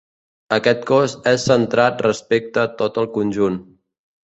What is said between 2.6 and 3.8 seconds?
a tot el conjunt.